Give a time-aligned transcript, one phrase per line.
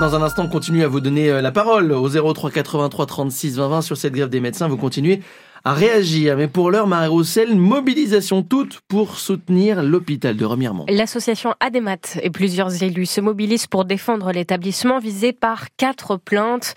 [0.00, 3.56] dans un instant, on continue à vous donner euh, la parole au 03 83 36
[3.56, 4.66] 20 20 sur cette grève des médecins.
[4.66, 5.20] Vous continuez
[5.62, 6.38] à réagir.
[6.38, 10.86] Mais pour l'heure, Marie-Roussel, mobilisation toute pour soutenir l'hôpital de Remiremont.
[10.88, 16.74] L'association Ademat et plusieurs élus se mobilisent pour défendre l'établissement visé par quatre plaintes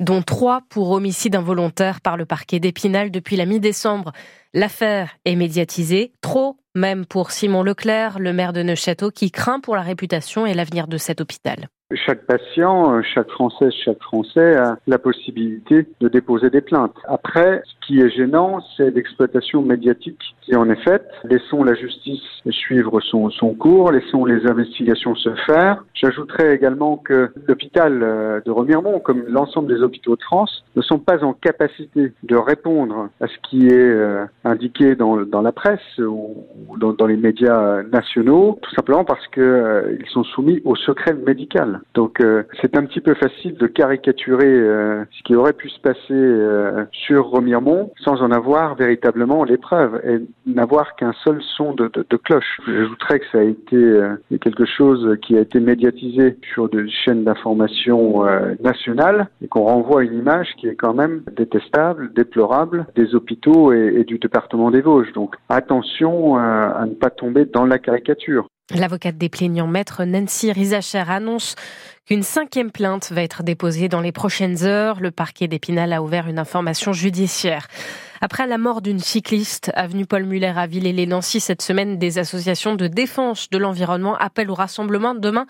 [0.00, 4.10] dont trois pour homicide involontaire par le parquet d'Épinal depuis la mi-décembre.
[4.52, 9.76] L'affaire est médiatisée, trop même pour Simon Leclerc, le maire de Neuchâteau, qui craint pour
[9.76, 11.68] la réputation et l'avenir de cet hôpital.
[11.92, 16.96] Chaque patient, chaque Française, chaque Français a la possibilité de déposer des plaintes.
[17.06, 21.08] Après, ce qui est gênant, c'est l'exploitation médiatique qui en est faite.
[21.24, 25.84] Laissons la justice suivre son, son cours, laissons les investigations se faire.
[25.94, 30.98] J'ajouterais également que l'hôpital euh, de Remiremont, comme l'ensemble des hôpitaux de France, ne sont
[30.98, 35.80] pas en capacité de répondre à ce qui est euh, indiqué dans, dans la presse
[35.98, 36.44] ou
[36.78, 41.80] dans, dans les médias nationaux, tout simplement parce qu'ils euh, sont soumis au secret médical.
[41.94, 42.22] Donc
[42.60, 47.92] c'est un petit peu facile de caricaturer ce qui aurait pu se passer sur Remiremont
[47.96, 52.60] sans en avoir véritablement l'épreuve et n'avoir qu'un seul son de, de, cloche.
[52.66, 57.24] J'ajouterais que ça a été euh, quelque chose qui a été médiatisé sur des chaînes
[57.24, 63.14] d'information euh, nationales et qu'on renvoie une image qui est quand même détestable, déplorable des
[63.14, 65.12] hôpitaux et, du département des Vosges.
[65.12, 68.48] Donc attention euh, à ne pas tomber dans la caricature.
[68.70, 71.54] L'avocate des plaignants, maître Nancy Rizacher, annonce
[72.06, 75.00] qu'une cinquième plainte va être déposée dans les prochaines heures.
[75.00, 77.68] Le parquet d'Épinal a ouvert une information judiciaire.
[78.22, 82.86] Après la mort d'une cycliste, avenue Paul Muller à Villers-les-Nancy, cette semaine, des associations de
[82.86, 85.44] défense de l'environnement appellent au rassemblement demain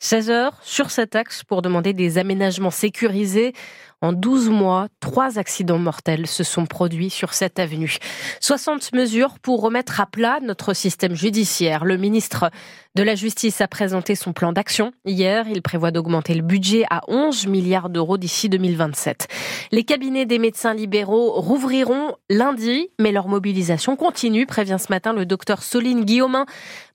[0.00, 3.52] 16 heures sur cet axe pour demander des aménagements sécurisés.
[4.02, 7.96] En 12 mois, trois accidents mortels se sont produits sur cette avenue.
[8.40, 11.86] 60 mesures pour remettre à plat notre système judiciaire.
[11.86, 12.50] Le ministre
[12.94, 14.92] de la Justice a présenté son plan d'action.
[15.04, 19.28] Hier, il prévoit d'augmenter le budget à 11 milliards d'euros d'ici 2027.
[19.72, 25.26] Les cabinets des médecins libéraux rouvriront lundi, mais leur mobilisation continue, prévient ce matin le
[25.26, 26.46] docteur Soline Guillaumin,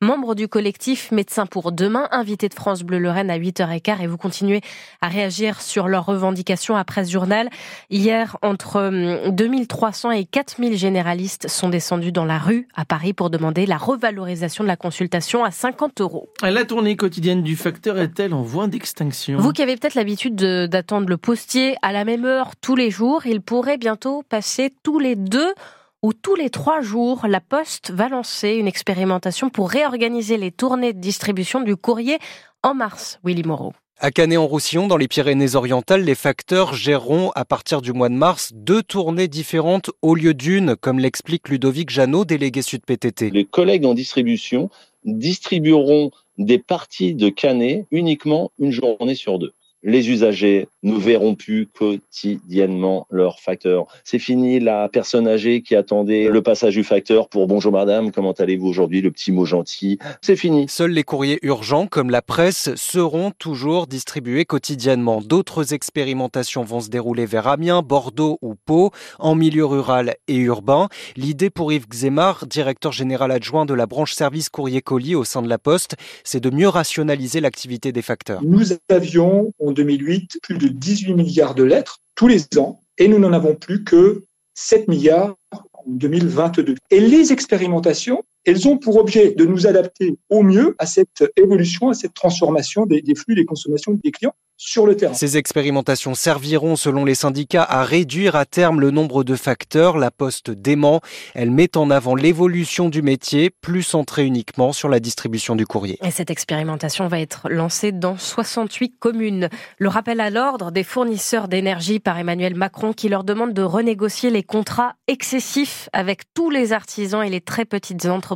[0.02, 4.18] membre du collectif Médecins pour demain, invité de France Bleu Lorraine à 8h15 et vous
[4.18, 4.62] continuez
[5.02, 6.76] à réagir sur leurs revendications
[7.10, 7.50] Journal.
[7.90, 13.30] Hier, entre 2300 hum, et 4000 généralistes sont descendus dans la rue à Paris pour
[13.30, 16.30] demander la revalorisation de la consultation à 50 euros.
[16.42, 19.38] La tournée quotidienne du facteur est-elle en voie d'extinction?
[19.40, 23.26] Vous qui avez peut-être l'habitude d'attendre le postier à la même heure tous les jours,
[23.26, 25.54] il pourrait bientôt passer tous les deux
[26.02, 30.94] ou tous les trois jours, la Poste va lancer une expérimentation pour réorganiser les tournées
[30.94, 32.18] de distribution du courrier
[32.64, 33.74] en mars, Willy Moreau.
[34.04, 38.82] À Canet-en-Roussillon, dans les Pyrénées-Orientales, les facteurs géreront à partir du mois de mars deux
[38.82, 43.30] tournées différentes au lieu d'une, comme l'explique Ludovic Janot, délégué Sud PTT.
[43.30, 44.72] Les collègues en distribution
[45.06, 49.54] distribueront des parties de Canet uniquement une journée sur deux
[49.84, 53.86] les usagers ne verront plus quotidiennement leur facteur.
[54.04, 58.32] C'est fini la personne âgée qui attendait le passage du facteur pour bonjour madame, comment
[58.32, 60.00] allez-vous aujourd'hui, le petit mot gentil.
[60.22, 60.66] C'est fini.
[60.68, 65.22] Seuls les courriers urgents comme la presse seront toujours distribués quotidiennement.
[65.22, 70.90] D'autres expérimentations vont se dérouler vers Amiens, Bordeaux ou Pau, en milieu rural et urbain.
[71.16, 75.42] L'idée pour Yves Xemar, directeur général adjoint de la branche service courrier colis au sein
[75.42, 78.42] de la Poste, c'est de mieux rationaliser l'activité des facteurs.
[78.44, 83.20] Nous avions, en 2008 plus de 18 milliards de lettres tous les ans et nous
[83.20, 84.24] n'en avons plus que
[84.54, 86.76] 7 milliards en 2022.
[86.92, 91.90] Et les expérimentations elles ont pour objet de nous adapter au mieux à cette évolution,
[91.90, 95.16] à cette transformation des, flux, des consommations des clients sur le terrain.
[95.16, 99.98] Ces expérimentations serviront, selon les syndicats, à réduire à terme le nombre de facteurs.
[99.98, 101.02] La Poste dément.
[101.34, 105.98] Elle met en avant l'évolution du métier, plus centrée uniquement sur la distribution du courrier.
[106.06, 109.50] Et cette expérimentation va être lancée dans 68 communes.
[109.80, 114.30] Le rappel à l'ordre des fournisseurs d'énergie par Emmanuel Macron qui leur demande de renégocier
[114.30, 118.31] les contrats excessifs avec tous les artisans et les très petites entreprises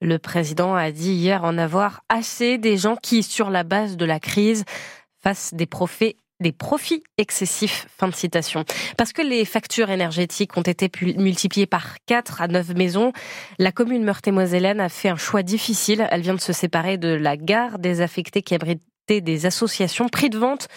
[0.00, 4.04] le président a dit hier en avoir assez des gens qui, sur la base de
[4.04, 4.64] la crise,
[5.22, 7.86] fassent des profits excessifs.
[7.96, 8.64] Fin de citation.
[8.98, 13.12] Parce que les factures énergétiques ont été multipliées par 4 à 9 maisons,
[13.58, 16.06] la commune Meurthe-et-Mosellane a fait un choix difficile.
[16.10, 20.08] Elle vient de se séparer de la gare désaffectée qui abritait des associations.
[20.08, 20.68] Prix de vente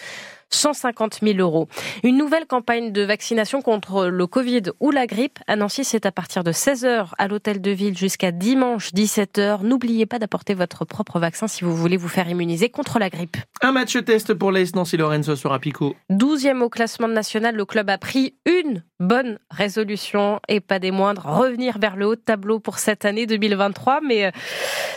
[0.50, 1.68] 150 000 euros.
[2.02, 6.12] Une nouvelle campagne de vaccination contre le Covid ou la grippe à Nancy, c'est à
[6.12, 9.62] partir de 16h à l'hôtel de ville jusqu'à dimanche 17h.
[9.62, 13.36] N'oubliez pas d'apporter votre propre vaccin si vous voulez vous faire immuniser contre la grippe.
[13.62, 15.94] Un match test pour l'AS Nancy-Lorraine ce soir à Pico.
[16.10, 21.24] 12e au classement national, le club a pris une bonne résolution et pas des moindres,
[21.24, 24.00] revenir vers le haut de tableau pour cette année 2023.
[24.06, 24.30] Mais euh,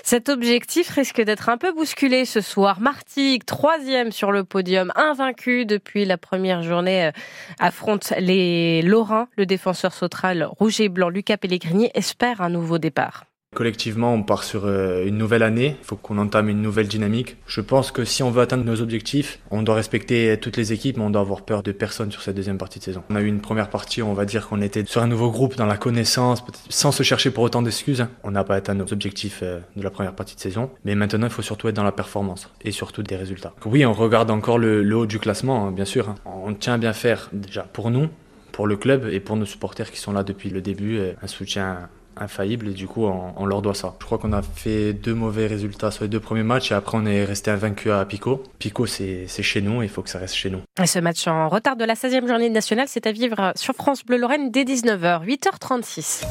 [0.03, 2.81] cet objectif risque d'être un peu bousculé ce soir.
[2.81, 7.11] Martigues, troisième sur le podium, invaincu depuis la première journée, euh,
[7.59, 9.27] affronte les Lorrains.
[9.37, 13.25] Le défenseur sautral rouge et blanc Lucas Pellegrini espère un nouveau départ.
[13.53, 15.77] Collectivement, on part sur euh, une nouvelle année.
[15.81, 17.37] Il faut qu'on entame une nouvelle dynamique.
[17.47, 20.97] Je pense que si on veut atteindre nos objectifs, on doit respecter toutes les équipes,
[20.97, 23.03] mais on doit avoir peur de personne sur cette deuxième partie de saison.
[23.09, 25.55] On a eu une première partie, on va dire qu'on était sur un nouveau groupe,
[25.55, 28.05] dans la connaissance, sans se chercher pour autant d'excuses.
[28.23, 31.27] On n'a pas atteint nos objectifs euh, de la première partie de saison, mais maintenant,
[31.27, 33.53] il faut surtout être dans la performance et surtout des résultats.
[33.65, 36.09] Oui, on regarde encore le, haut du classement, hein, bien sûr.
[36.09, 36.15] Hein.
[36.25, 38.09] On tient à bien faire déjà pour nous,
[38.51, 40.97] pour le club et pour nos supporters qui sont là depuis le début.
[40.99, 43.95] Euh, un soutien infaillible et du coup on, leur doit ça.
[43.99, 46.97] Je crois qu'on a fait deux mauvais résultats sur les deux premiers matchs et après
[46.97, 48.43] on est resté invaincu à Pico.
[48.59, 50.61] Pico c'est chez nous et il faut que ça reste chez nous.
[50.81, 54.05] Et ce match en retard de la 16e journée nationale c'est à vivre sur France
[54.05, 56.23] Bleu Lorraine dès 19h, 8h36.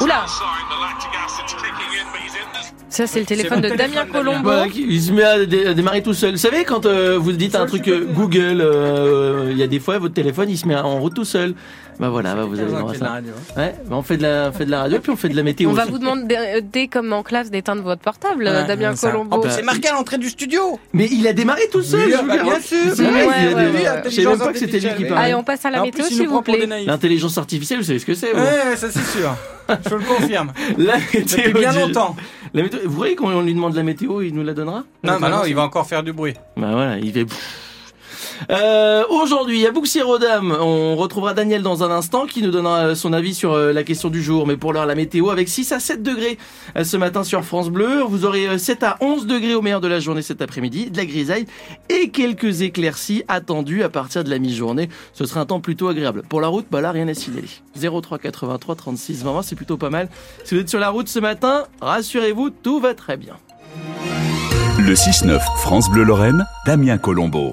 [0.00, 0.26] Oula
[2.96, 4.50] ça, c'est le téléphone de Damien Colombo.
[4.74, 5.44] il se met à,
[5.74, 6.32] démarrer tout seul.
[6.32, 9.80] Vous savez, quand euh, vous dites un truc euh, Google, euh, il y a des
[9.80, 11.54] fois, votre téléphone, il se met en route tout seul.
[11.98, 13.16] Bah voilà, bah vous avez le ça.
[13.16, 13.22] Hein.
[13.56, 15.42] Ouais, bah on fait de la, fait de la radio, puis on fait de la
[15.42, 15.70] météo.
[15.70, 19.44] On va vous demander, comme en classe, d'éteindre votre portable, Damien Colombo.
[19.48, 20.78] c'est marqué à l'entrée du studio.
[20.94, 22.10] Mais il a démarré tout seul.
[22.26, 22.78] Bah, bien sûr.
[22.94, 25.24] Je sais même pas que c'était lui qui parlait.
[25.24, 26.66] Allez, on passe à la météo, s'il vous plaît.
[26.86, 29.36] L'intelligence artificielle, vous savez ce que c'est Ouais, ça c'est sûr.
[29.68, 30.52] Je le confirme.
[30.78, 31.35] La météo.
[31.36, 32.16] Depuis bien longtemps.
[32.54, 35.18] La météo, vous voyez quand on lui demande la météo, il nous la donnera Non,
[35.20, 36.34] bah non, il va encore faire du bruit.
[36.56, 37.26] Bah voilà, il fait.
[38.50, 43.34] Euh, Aujourd'hui, à Bouxier-Rodam, on retrouvera Daniel dans un instant qui nous donnera son avis
[43.34, 44.46] sur euh, la question du jour.
[44.46, 46.38] Mais pour l'heure, la météo avec 6 à 7 degrés
[46.76, 48.02] euh, ce matin sur France Bleu.
[48.02, 50.96] Vous aurez 7 euh, à 11 degrés au meilleur de la journée cet après-midi, de
[50.96, 51.46] la grisaille
[51.88, 54.88] et quelques éclaircies attendues à partir de la mi-journée.
[55.12, 56.22] Ce sera un temps plutôt agréable.
[56.28, 57.48] Pour la route, bah là, rien à signaler.
[57.74, 60.08] 03 83 36 20 c'est plutôt pas mal.
[60.44, 63.34] Si vous êtes sur la route ce matin, rassurez-vous, tout va très bien.
[64.78, 67.44] Le 6-9 France Bleu Lorraine, Damien Colombo.